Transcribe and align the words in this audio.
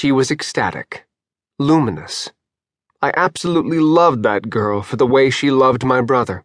She 0.00 0.12
was 0.12 0.30
ecstatic, 0.30 1.08
luminous. 1.58 2.30
I 3.02 3.10
absolutely 3.16 3.80
loved 3.80 4.22
that 4.22 4.48
girl 4.48 4.80
for 4.80 4.94
the 4.94 5.08
way 5.08 5.28
she 5.28 5.50
loved 5.50 5.84
my 5.84 6.00
brother. 6.02 6.44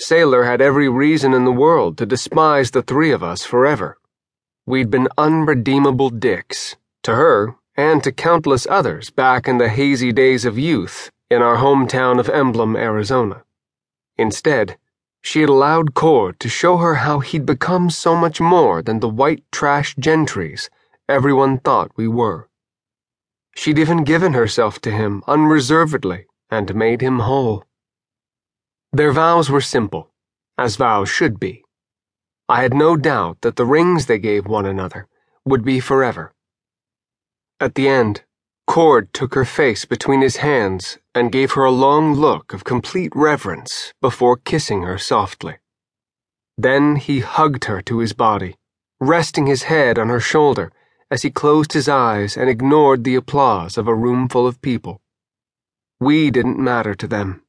Saylor 0.00 0.46
had 0.46 0.62
every 0.62 0.88
reason 0.88 1.34
in 1.34 1.44
the 1.44 1.52
world 1.52 1.98
to 1.98 2.06
despise 2.06 2.70
the 2.70 2.80
three 2.80 3.10
of 3.10 3.22
us 3.22 3.44
forever. 3.44 3.98
We'd 4.64 4.88
been 4.88 5.08
unredeemable 5.18 6.08
dicks, 6.08 6.76
to 7.02 7.14
her 7.14 7.56
and 7.76 8.02
to 8.04 8.10
countless 8.10 8.66
others 8.70 9.10
back 9.10 9.46
in 9.46 9.58
the 9.58 9.68
hazy 9.68 10.10
days 10.10 10.46
of 10.46 10.58
youth 10.58 11.10
in 11.30 11.42
our 11.42 11.58
hometown 11.58 12.18
of 12.18 12.30
Emblem, 12.30 12.74
Arizona. 12.74 13.44
Instead, 14.16 14.78
she 15.20 15.42
had 15.42 15.50
allowed 15.50 15.92
Cord 15.92 16.40
to 16.40 16.48
show 16.48 16.78
her 16.78 16.94
how 16.94 17.20
he'd 17.20 17.44
become 17.44 17.90
so 17.90 18.16
much 18.16 18.40
more 18.40 18.80
than 18.80 19.00
the 19.00 19.10
white 19.10 19.44
trash 19.52 19.94
gentries 19.96 20.70
everyone 21.06 21.58
thought 21.58 21.90
we 21.96 22.08
were. 22.08 22.48
She'd 23.54 23.78
even 23.78 24.04
given 24.04 24.32
herself 24.32 24.80
to 24.80 24.90
him 24.90 25.22
unreservedly 25.26 26.26
and 26.50 26.74
made 26.74 27.00
him 27.00 27.20
whole. 27.20 27.64
Their 28.92 29.12
vows 29.12 29.50
were 29.50 29.60
simple, 29.60 30.10
as 30.58 30.76
vows 30.76 31.08
should 31.08 31.40
be. 31.40 31.64
I 32.48 32.62
had 32.62 32.74
no 32.74 32.96
doubt 32.96 33.40
that 33.42 33.56
the 33.56 33.64
rings 33.64 34.06
they 34.06 34.18
gave 34.18 34.46
one 34.46 34.66
another 34.66 35.08
would 35.44 35.64
be 35.64 35.80
forever. 35.80 36.34
At 37.60 37.74
the 37.74 37.88
end, 37.88 38.24
Cord 38.66 39.12
took 39.12 39.34
her 39.34 39.44
face 39.44 39.84
between 39.84 40.20
his 40.20 40.36
hands 40.36 40.98
and 41.14 41.32
gave 41.32 41.52
her 41.52 41.64
a 41.64 41.70
long 41.70 42.14
look 42.14 42.52
of 42.52 42.64
complete 42.64 43.12
reverence 43.14 43.92
before 44.00 44.36
kissing 44.36 44.82
her 44.82 44.98
softly. 44.98 45.58
Then 46.58 46.96
he 46.96 47.20
hugged 47.20 47.64
her 47.64 47.80
to 47.82 47.98
his 47.98 48.12
body, 48.12 48.56
resting 49.00 49.46
his 49.46 49.64
head 49.64 49.98
on 49.98 50.08
her 50.08 50.20
shoulder 50.20 50.72
as 51.12 51.20
he 51.20 51.30
closed 51.30 51.74
his 51.74 51.90
eyes 51.90 52.38
and 52.38 52.48
ignored 52.48 53.04
the 53.04 53.14
applause 53.14 53.76
of 53.76 53.86
a 53.86 53.94
room 53.94 54.26
full 54.30 54.46
of 54.46 54.62
people. 54.62 55.02
We 56.00 56.30
didn't 56.30 56.58
matter 56.58 56.94
to 56.94 57.06
them. 57.06 57.42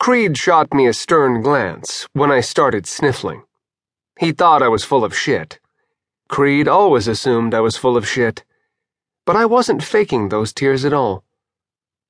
Creed 0.00 0.36
shot 0.36 0.74
me 0.74 0.88
a 0.88 0.92
stern 0.92 1.42
glance 1.42 2.08
when 2.12 2.32
I 2.32 2.40
started 2.40 2.88
sniffling. 2.88 3.44
He 4.18 4.32
thought 4.32 4.64
I 4.64 4.68
was 4.68 4.82
full 4.82 5.04
of 5.04 5.16
shit. 5.16 5.60
Creed 6.28 6.66
always 6.66 7.06
assumed 7.06 7.54
I 7.54 7.60
was 7.60 7.76
full 7.76 7.96
of 7.96 8.08
shit. 8.08 8.42
But 9.24 9.36
I 9.36 9.46
wasn't 9.46 9.84
faking 9.84 10.30
those 10.30 10.52
tears 10.52 10.84
at 10.84 10.92
all. 10.92 11.22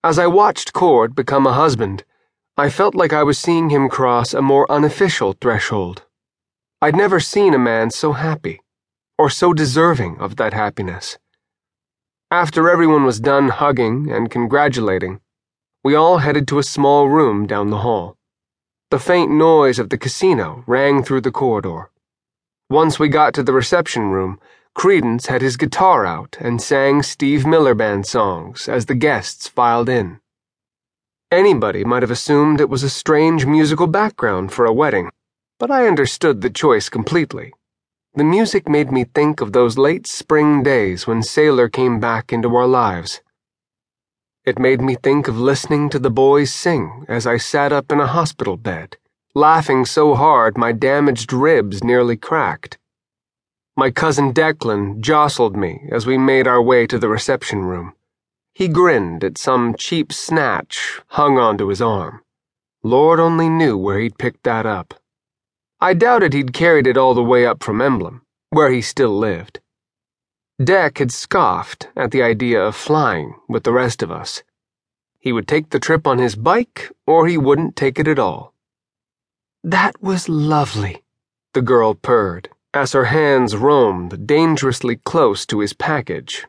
As 0.03 0.19
I 0.19 0.27
watched 0.27 0.73
Cord 0.73 1.15
become 1.15 1.47
a 1.47 1.53
husband, 1.53 2.03
I 2.57 2.71
felt 2.71 2.95
like 2.95 3.13
I 3.13 3.25
was 3.25 3.39
seeing 3.39 3.69
him 3.69 3.91
cross 3.91 4.33
a 4.33 4.41
more 4.41 4.67
unofficial 4.73 5.35
threshold. 5.35 6.07
I'd 6.81 6.97
never 6.97 7.21
seen 7.21 7.53
a 7.53 7.59
man 7.59 7.91
so 7.91 8.13
happy 8.15 8.63
or 9.21 9.29
so 9.29 9.53
deserving 9.53 10.17
of 10.19 10.37
that 10.37 10.55
happiness. 10.55 11.19
After 12.31 12.71
everyone 12.71 13.05
was 13.05 13.21
done 13.21 13.51
hugging 13.51 14.11
and 14.11 14.31
congratulating, 14.31 15.21
we 15.85 15.95
all 15.95 16.19
headed 16.25 16.49
to 16.49 16.59
a 16.59 16.63
small 16.63 17.11
room 17.11 17.47
down 17.47 17.69
the 17.69 17.85
hall. 17.85 18.17
The 18.91 18.99
faint 18.99 19.31
noise 19.31 19.79
of 19.79 19.91
the 19.91 19.99
casino 19.99 20.65
rang 20.67 21.03
through 21.03 21.21
the 21.21 21.31
corridor. 21.31 21.91
Once 22.71 22.99
we 22.99 23.09
got 23.09 23.35
to 23.35 23.43
the 23.43 23.53
reception 23.53 24.05
room, 24.11 24.41
Creedence 24.75 25.27
had 25.27 25.43
his 25.43 25.59
guitar 25.59 26.07
out 26.07 26.39
and 26.41 26.63
sang 26.63 27.03
Steve 27.03 27.45
Miller 27.45 27.75
Band 27.75 28.07
songs 28.07 28.71
as 28.71 28.87
the 28.87 28.95
guests 28.95 29.49
filed 29.49 29.91
in. 29.91 30.19
Anybody 31.31 31.85
might 31.85 32.03
have 32.03 32.11
assumed 32.11 32.59
it 32.59 32.71
was 32.71 32.83
a 32.83 32.89
strange 32.89 33.45
musical 33.45 33.87
background 33.87 34.51
for 34.51 34.65
a 34.65 34.73
wedding, 34.73 35.11
but 35.59 35.71
I 35.71 35.87
understood 35.87 36.41
the 36.41 36.49
choice 36.49 36.89
completely. 36.89 37.53
The 38.15 38.25
music 38.25 38.69
made 38.69 38.91
me 38.91 39.05
think 39.05 39.41
of 39.41 39.53
those 39.53 39.79
late 39.79 40.05
spring 40.05 40.65
days 40.65 41.07
when 41.07 41.21
Saylor 41.21 41.73
came 41.73 42.01
back 42.01 42.33
into 42.33 42.57
our 42.57 42.67
lives. 42.67 43.21
It 44.45 44.59
made 44.59 44.81
me 44.81 44.97
think 44.97 45.29
of 45.29 45.39
listening 45.39 45.89
to 45.91 45.99
the 46.01 46.11
boys 46.11 46.53
sing 46.53 47.05
as 47.09 47.25
I 47.25 47.37
sat 47.37 47.73
up 47.73 47.93
in 47.93 48.01
a 48.01 48.09
hospital 48.09 48.57
bed, 48.57 48.97
laughing 49.33 49.85
so 49.85 50.17
hard 50.17 50.59
my 50.59 50.73
damaged 50.73 51.33
ribs 51.33 51.85
nearly 51.85 52.17
cracked. 52.17 52.79
My 53.77 53.93
cousin 53.93 54.35
Declan 54.35 55.01
jostled 55.01 55.57
me 55.57 55.89
as 55.93 56.05
we 56.05 56.19
made 56.19 56.49
our 56.49 56.61
way 56.61 56.89
to 56.89 56.99
the 56.99 57.09
reception 57.09 57.61
room. 57.61 57.93
He 58.53 58.67
grinned 58.67 59.23
at 59.23 59.39
some 59.39 59.75
cheap 59.75 60.13
snatch 60.13 61.01
hung 61.11 61.39
onto 61.39 61.69
his 61.69 61.81
arm. 61.81 62.23
Lord 62.83 63.21
only 63.21 63.49
knew 63.49 63.79
where 63.79 64.01
he'd 64.01 64.19
picked 64.19 64.43
that 64.43 64.67
up. 64.67 65.00
I 65.83 65.95
doubted 65.95 66.35
he'd 66.35 66.53
carried 66.53 66.87
it 66.87 66.99
all 66.99 67.15
the 67.15 67.25
way 67.25 67.47
up 67.47 67.63
from 67.63 67.81
Emblem, 67.81 68.21
where 68.51 68.71
he 68.71 68.83
still 68.83 69.17
lived. 69.17 69.61
Deck 70.63 70.99
had 70.99 71.11
scoffed 71.11 71.89
at 71.97 72.11
the 72.11 72.23
idea 72.23 72.63
of 72.63 72.77
flying 72.77 73.35
with 73.49 73.65
the 73.65 73.73
rest 73.73 74.03
of 74.03 74.11
us. 74.11 74.43
He 75.19 75.33
would 75.33 75.49
take 75.49 75.71
the 75.71 75.81
trip 75.81 76.07
on 76.07 76.19
his 76.19 76.37
bike, 76.37 76.91
or 77.07 77.27
he 77.27 77.39
wouldn't 77.39 77.77
take 77.77 77.99
it 77.99 78.07
at 78.07 78.19
all. 78.19 78.53
That 79.65 80.03
was 80.03 80.29
lovely, 80.29 81.03
the 81.55 81.63
girl 81.63 81.95
purred, 81.95 82.51
as 82.75 82.93
her 82.93 83.07
hands 83.07 83.57
roamed 83.57 84.27
dangerously 84.27 84.97
close 84.97 85.47
to 85.47 85.61
his 85.61 85.73
package. 85.73 86.47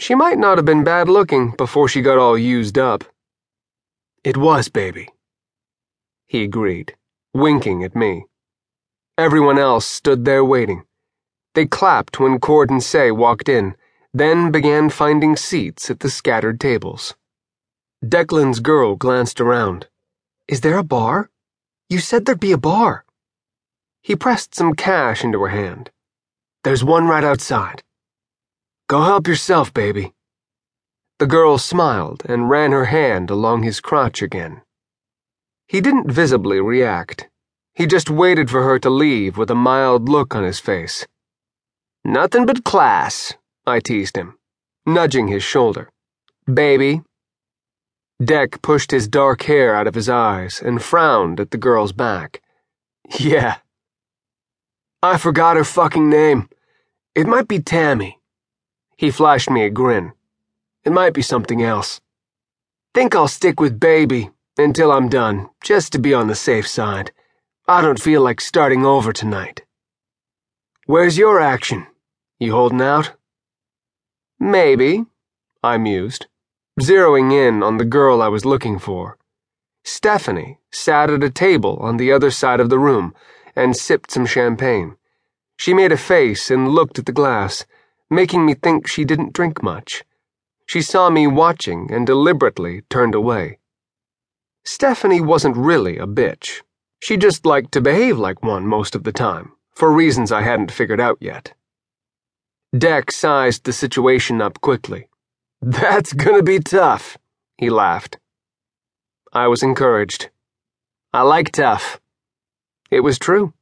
She 0.00 0.16
might 0.16 0.38
not 0.38 0.58
have 0.58 0.64
been 0.64 0.82
bad 0.82 1.08
looking 1.08 1.52
before 1.52 1.86
she 1.86 2.02
got 2.02 2.18
all 2.18 2.36
used 2.36 2.76
up. 2.76 3.04
It 4.24 4.36
was, 4.36 4.68
baby. 4.68 5.08
He 6.26 6.42
agreed, 6.42 6.96
winking 7.32 7.84
at 7.84 7.94
me. 7.94 8.26
Everyone 9.22 9.56
else 9.56 9.86
stood 9.86 10.24
there 10.24 10.44
waiting. 10.44 10.82
They 11.54 11.64
clapped 11.64 12.18
when 12.18 12.40
Cord 12.40 12.70
and 12.70 12.82
Say 12.82 13.12
walked 13.12 13.48
in, 13.48 13.76
then 14.12 14.50
began 14.50 14.90
finding 14.90 15.36
seats 15.36 15.88
at 15.90 16.00
the 16.00 16.10
scattered 16.10 16.58
tables. 16.58 17.14
Declan's 18.04 18.58
girl 18.58 18.96
glanced 18.96 19.40
around. 19.40 19.86
Is 20.48 20.62
there 20.62 20.76
a 20.76 20.82
bar? 20.82 21.30
You 21.88 22.00
said 22.00 22.24
there'd 22.24 22.40
be 22.40 22.50
a 22.50 22.58
bar. 22.58 23.04
He 24.02 24.16
pressed 24.16 24.56
some 24.56 24.74
cash 24.74 25.22
into 25.22 25.40
her 25.42 25.50
hand. 25.50 25.92
There's 26.64 26.82
one 26.82 27.06
right 27.06 27.22
outside. 27.22 27.84
Go 28.88 29.02
help 29.02 29.28
yourself, 29.28 29.72
baby. 29.72 30.14
The 31.20 31.28
girl 31.28 31.58
smiled 31.58 32.24
and 32.28 32.50
ran 32.50 32.72
her 32.72 32.86
hand 32.86 33.30
along 33.30 33.62
his 33.62 33.80
crotch 33.80 34.20
again. 34.20 34.62
He 35.68 35.80
didn't 35.80 36.10
visibly 36.10 36.60
react. 36.60 37.28
He 37.74 37.86
just 37.86 38.10
waited 38.10 38.50
for 38.50 38.62
her 38.62 38.78
to 38.80 38.90
leave 38.90 39.38
with 39.38 39.50
a 39.50 39.54
mild 39.54 40.08
look 40.08 40.34
on 40.34 40.44
his 40.44 40.60
face. 40.60 41.06
Nothing 42.04 42.44
but 42.44 42.64
class, 42.64 43.34
I 43.66 43.80
teased 43.80 44.16
him, 44.16 44.36
nudging 44.84 45.28
his 45.28 45.42
shoulder. 45.42 45.90
Baby. 46.52 47.02
Deck 48.22 48.60
pushed 48.60 48.90
his 48.90 49.08
dark 49.08 49.42
hair 49.42 49.74
out 49.74 49.86
of 49.86 49.94
his 49.94 50.08
eyes 50.08 50.60
and 50.60 50.82
frowned 50.82 51.40
at 51.40 51.50
the 51.50 51.58
girl's 51.58 51.92
back. 51.92 52.42
Yeah. 53.18 53.56
I 55.02 55.16
forgot 55.16 55.56
her 55.56 55.64
fucking 55.64 56.08
name. 56.08 56.48
It 57.14 57.26
might 57.26 57.48
be 57.48 57.58
Tammy. 57.58 58.20
He 58.96 59.10
flashed 59.10 59.50
me 59.50 59.64
a 59.64 59.70
grin. 59.70 60.12
It 60.84 60.92
might 60.92 61.14
be 61.14 61.22
something 61.22 61.62
else. 61.62 62.00
Think 62.94 63.14
I'll 63.14 63.28
stick 63.28 63.60
with 63.60 63.80
Baby 63.80 64.30
until 64.58 64.92
I'm 64.92 65.08
done, 65.08 65.48
just 65.62 65.92
to 65.92 65.98
be 65.98 66.12
on 66.12 66.28
the 66.28 66.34
safe 66.34 66.68
side. 66.68 67.12
I 67.72 67.80
don't 67.80 67.98
feel 67.98 68.20
like 68.20 68.42
starting 68.42 68.84
over 68.84 69.14
tonight. 69.14 69.62
Where's 70.84 71.16
your 71.16 71.40
action? 71.40 71.86
You 72.38 72.52
holding 72.52 72.82
out? 72.82 73.12
Maybe, 74.38 75.06
I 75.64 75.78
mused, 75.78 76.26
zeroing 76.78 77.32
in 77.32 77.62
on 77.62 77.78
the 77.78 77.86
girl 77.86 78.20
I 78.20 78.28
was 78.28 78.44
looking 78.44 78.78
for. 78.78 79.16
Stephanie 79.84 80.58
sat 80.70 81.08
at 81.08 81.24
a 81.24 81.30
table 81.30 81.78
on 81.80 81.96
the 81.96 82.12
other 82.12 82.30
side 82.30 82.60
of 82.60 82.68
the 82.68 82.78
room 82.78 83.14
and 83.56 83.74
sipped 83.74 84.10
some 84.10 84.26
champagne. 84.26 84.98
She 85.56 85.72
made 85.72 85.92
a 85.92 85.96
face 85.96 86.50
and 86.50 86.74
looked 86.74 86.98
at 86.98 87.06
the 87.06 87.18
glass, 87.20 87.64
making 88.10 88.44
me 88.44 88.52
think 88.52 88.86
she 88.86 89.06
didn't 89.06 89.32
drink 89.32 89.62
much. 89.62 90.04
She 90.66 90.82
saw 90.82 91.08
me 91.08 91.26
watching 91.26 91.90
and 91.90 92.06
deliberately 92.06 92.82
turned 92.90 93.14
away. 93.14 93.60
Stephanie 94.62 95.22
wasn't 95.22 95.56
really 95.56 95.96
a 95.96 96.06
bitch. 96.06 96.60
She 97.02 97.16
just 97.16 97.44
liked 97.44 97.72
to 97.72 97.80
behave 97.80 98.16
like 98.16 98.44
one 98.44 98.64
most 98.64 98.94
of 98.94 99.02
the 99.02 99.10
time, 99.10 99.50
for 99.74 99.90
reasons 99.90 100.30
I 100.30 100.42
hadn't 100.42 100.70
figured 100.70 101.00
out 101.00 101.18
yet. 101.20 101.52
Deck 102.78 103.10
sized 103.10 103.64
the 103.64 103.72
situation 103.72 104.40
up 104.40 104.60
quickly. 104.60 105.08
That's 105.60 106.12
gonna 106.12 106.44
be 106.44 106.60
tough, 106.60 107.18
he 107.58 107.70
laughed. 107.70 108.20
I 109.32 109.48
was 109.48 109.64
encouraged. 109.64 110.30
I 111.12 111.22
like 111.22 111.50
tough. 111.50 112.00
It 112.88 113.00
was 113.00 113.18
true. 113.18 113.52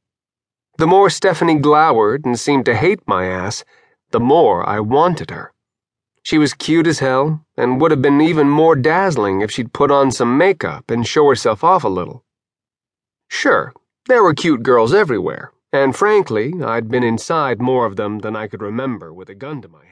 The 0.77 0.87
more 0.87 1.09
Stephanie 1.09 1.61
glowered 1.61 2.27
and 2.27 2.39
seemed 2.39 2.67
to 2.67 2.77
hate 2.77 3.01
my 3.07 3.25
ass, 3.25 3.65
the 4.11 4.21
more 4.21 4.69
I 4.69 4.81
wanted 4.81 5.31
her. 5.31 5.55
She 6.23 6.37
was 6.37 6.53
cute 6.53 6.87
as 6.87 6.99
hell 6.99 7.47
and 7.57 7.81
would 7.81 7.91
have 7.91 8.03
been 8.03 8.21
even 8.21 8.51
more 8.51 8.77
dazzling 8.77 9.41
if 9.41 9.51
she'd 9.51 9.73
put 9.73 9.91
on 9.91 10.11
some 10.11 10.37
makeup 10.37 10.91
and 10.91 11.07
show 11.07 11.27
herself 11.27 11.65
off 11.65 11.85
a 11.85 11.89
little. 11.89 12.23
Sure, 13.33 13.73
there 14.07 14.23
were 14.23 14.35
cute 14.35 14.63
girls 14.63 14.93
everywhere, 14.93 15.53
and 15.73 15.97
frankly, 15.97 16.53
I'd 16.63 16.89
been 16.89 17.05
inside 17.05 17.63
more 17.63 17.87
of 17.87 17.97
them 17.97 18.19
than 18.19 18.37
I 18.37 18.49
could 18.49 18.61
remember 18.61 19.15
with 19.15 19.31
a 19.31 19.35
gun 19.35 19.63
to 19.63 19.69
my 19.69 19.85
head. 19.85 19.90